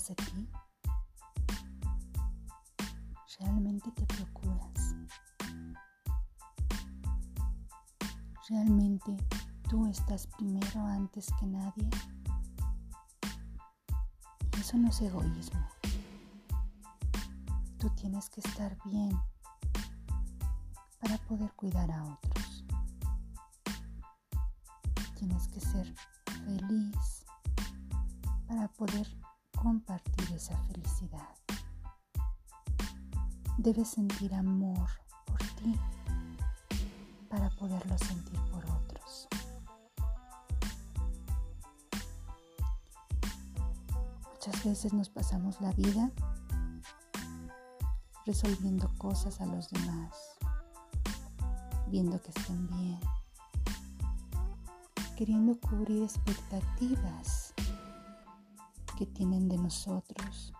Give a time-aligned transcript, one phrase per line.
[0.00, 0.48] cuidas de ti?
[3.38, 4.94] ¿Realmente te procuras?
[8.48, 9.16] ¿Realmente
[9.68, 11.88] tú estás primero antes que nadie?
[14.56, 15.66] Y eso no es egoísmo.
[17.78, 19.18] Tú tienes que estar bien
[21.00, 22.64] para poder cuidar a otros.
[25.14, 25.94] Tienes que ser
[26.44, 27.24] feliz
[28.46, 29.19] para poder
[29.62, 31.28] compartir esa felicidad.
[33.58, 34.88] Debes sentir amor
[35.26, 35.78] por ti
[37.28, 39.28] para poderlo sentir por otros.
[44.32, 46.10] Muchas veces nos pasamos la vida
[48.24, 50.16] resolviendo cosas a los demás,
[51.88, 53.00] viendo que estén bien,
[55.16, 57.49] queriendo cubrir expectativas
[59.00, 60.52] que tienen de nosotros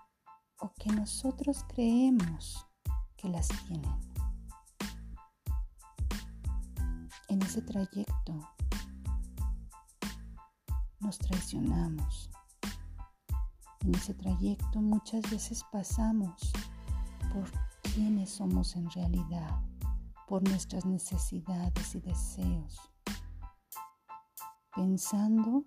[0.60, 2.66] o que nosotros creemos
[3.14, 4.00] que las tienen.
[7.28, 8.40] En ese trayecto
[11.00, 12.30] nos traicionamos.
[13.80, 16.50] En ese trayecto muchas veces pasamos
[17.34, 17.44] por
[17.92, 19.60] quienes somos en realidad,
[20.26, 22.80] por nuestras necesidades y deseos,
[24.74, 25.62] pensando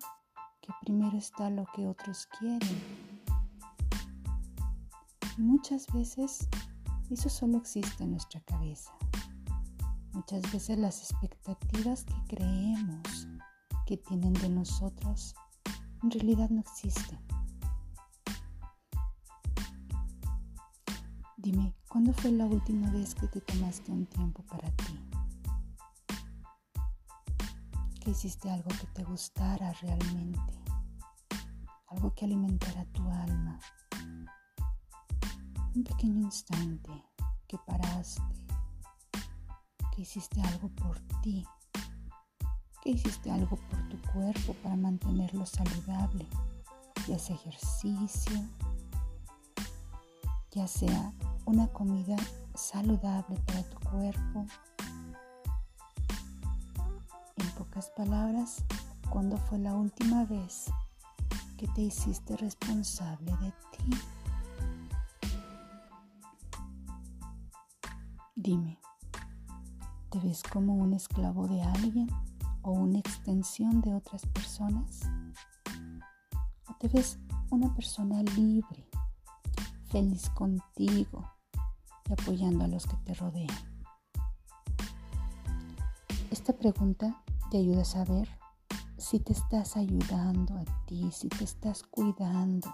[0.64, 2.81] que primero está lo que otros quieren.
[5.38, 6.47] Y muchas veces
[7.09, 8.94] eso solo existe en nuestra cabeza.
[10.14, 13.28] Muchas veces las expectativas que creemos
[13.86, 15.36] que tienen de nosotros
[16.02, 17.19] en realidad no existen.
[21.36, 24.97] Dime, ¿cuándo fue la última vez que te tomaste un tiempo para ti?
[28.04, 30.54] Que hiciste algo que te gustara realmente,
[31.88, 33.58] algo que alimentara tu alma.
[35.74, 36.92] Un pequeño instante
[37.47, 38.22] que paraste,
[39.96, 41.47] que hiciste algo por ti,
[42.81, 46.28] que hiciste algo por tu cuerpo para mantenerlo saludable,
[47.08, 48.38] ya sea ejercicio,
[50.52, 51.13] ya sea
[51.46, 52.18] una comida
[52.53, 54.46] saludable para tu cuerpo.
[57.91, 58.63] Palabras,
[59.09, 60.71] ¿cuándo fue la última vez
[61.57, 63.89] que te hiciste responsable de ti?
[68.35, 68.79] Dime,
[70.09, 72.09] ¿te ves como un esclavo de alguien
[72.61, 75.01] o una extensión de otras personas?
[76.67, 77.19] ¿O te ves
[77.51, 78.89] una persona libre,
[79.89, 81.29] feliz contigo,
[82.09, 83.73] y apoyando a los que te rodean.
[86.31, 87.22] Esta pregunta
[87.53, 88.28] te ayuda a saber
[88.97, 92.68] si te estás ayudando a ti, si te estás cuidando.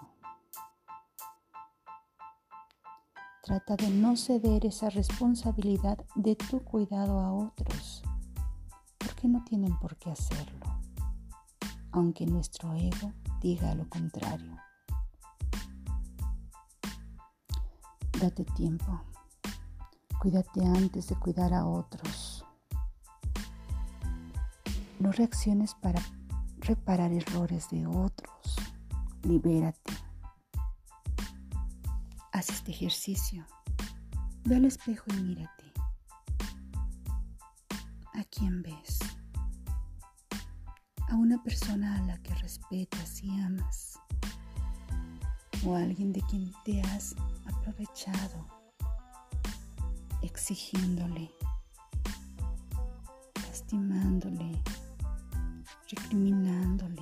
[3.43, 8.03] Trata de no ceder esa responsabilidad de tu cuidado a otros,
[8.97, 10.65] porque no tienen por qué hacerlo,
[11.91, 14.55] aunque nuestro ego diga lo contrario.
[18.17, 19.01] Date tiempo.
[20.21, 22.38] Cuídate antes de cuidar a otros.
[24.99, 26.01] No reacciones para
[26.57, 28.57] reparar errores de otros.
[29.23, 29.93] Libérate.
[32.31, 33.45] Haz este ejercicio.
[34.45, 35.73] Ve al espejo y mírate.
[38.13, 38.99] ¿A quién ves?
[41.09, 43.99] A una persona a la que respetas y amas.
[45.65, 47.15] O a alguien de quien te has
[47.45, 48.59] aprovechado
[50.21, 51.31] exigiéndole,
[53.47, 54.61] lastimándole,
[55.89, 57.01] recriminándole.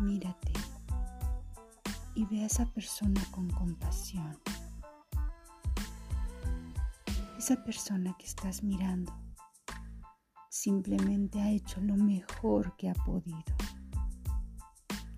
[0.00, 0.52] Mírate
[2.14, 4.38] y ve a esa persona con compasión.
[7.38, 9.12] Esa persona que estás mirando
[10.48, 13.44] simplemente ha hecho lo mejor que ha podido.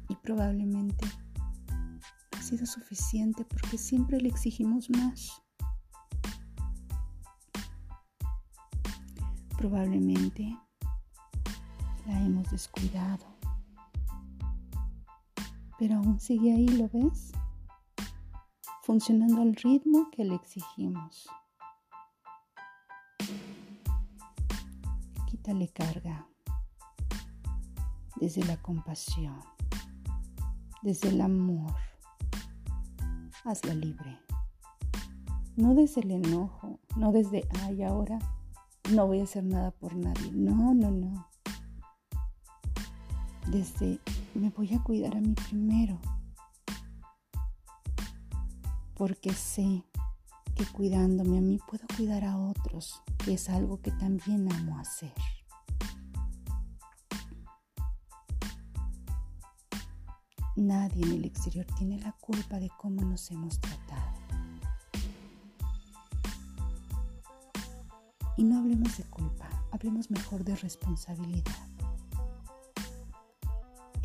[0.09, 1.07] Y probablemente
[2.37, 5.41] ha sido suficiente porque siempre le exigimos más.
[9.57, 10.57] Probablemente
[12.09, 13.27] la hemos descuidado.
[15.79, 17.33] Pero aún sigue ahí, ¿lo ves?
[18.83, 21.29] Funcionando al ritmo que le exigimos.
[25.27, 26.27] Quítale carga
[28.17, 29.39] desde la compasión,
[30.83, 31.75] desde el amor.
[33.45, 34.19] Hazla libre.
[35.57, 38.19] No desde el enojo, no desde, ay, ahora
[38.93, 40.31] no voy a hacer nada por nadie.
[40.33, 41.28] No, no, no.
[43.51, 43.99] Desde
[44.35, 45.99] me voy a cuidar a mí primero
[48.99, 49.85] porque sé
[50.57, 55.15] que cuidándome a mí puedo cuidar a otros, que es algo que también amo hacer.
[60.57, 64.19] Nadie en el exterior tiene la culpa de cómo nos hemos tratado.
[68.37, 71.68] Y no hablemos de culpa, hablemos mejor de responsabilidad.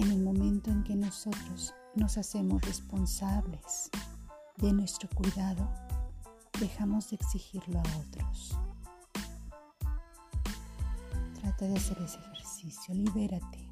[0.03, 3.89] En el momento en que nosotros nos hacemos responsables
[4.57, 5.71] de nuestro cuidado,
[6.59, 8.57] dejamos de exigirlo a otros.
[11.39, 13.71] Trata de hacer ese ejercicio, libérate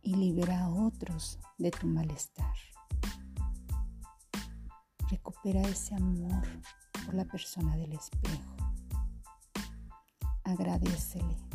[0.00, 2.54] y libera a otros de tu malestar.
[5.10, 6.46] Recupera ese amor
[7.04, 8.54] por la persona del espejo.
[10.44, 11.48] Agradecele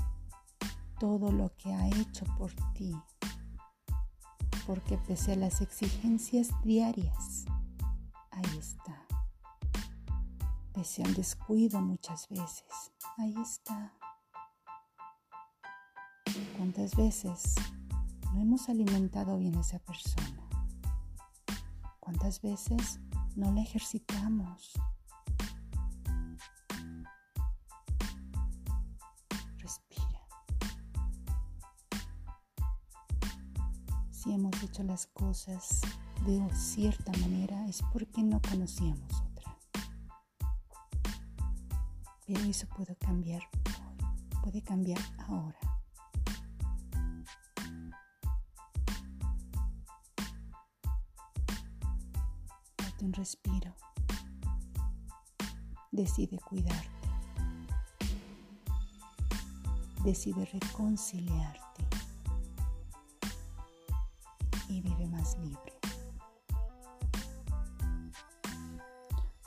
[0.99, 2.95] todo lo que ha hecho por ti,
[4.65, 7.45] porque pese a las exigencias diarias,
[8.31, 9.05] ahí está.
[10.73, 13.93] Pese al descuido muchas veces, ahí está.
[16.57, 17.55] ¿Cuántas veces
[18.33, 20.49] no hemos alimentado bien a esa persona?
[21.99, 22.99] ¿Cuántas veces
[23.35, 24.73] no la ejercitamos?
[34.23, 35.81] Si hemos hecho las cosas
[36.25, 39.57] de cierta manera es porque no conocíamos otra.
[42.25, 45.59] Pero eso puede cambiar hoy, puede cambiar ahora.
[53.01, 53.75] un respiro.
[55.91, 56.89] Decide cuidarte.
[60.05, 61.62] Decide reconciliarte.
[65.33, 65.73] Más libre.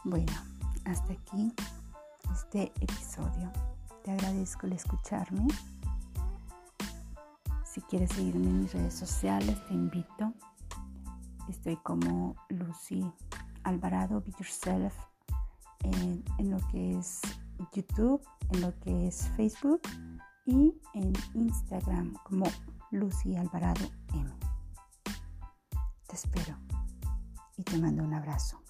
[0.05, 0.33] Bueno,
[0.85, 1.53] hasta aquí
[2.33, 3.53] este episodio.
[4.05, 5.49] Te agradezco el escucharme.
[7.65, 10.33] Si quieres seguirme en mis redes sociales, te invito.
[11.49, 13.05] Estoy como Lucy
[13.65, 14.94] Alvarado Be Yourself
[15.82, 17.21] en, en, lo que es
[17.73, 19.82] YouTube, en lo que es Facebook
[20.47, 22.47] y en Instagram como
[22.91, 23.85] Lucy Alvarado
[24.15, 24.45] M
[26.17, 26.57] espero
[27.59, 28.63] y te mando un abrazo.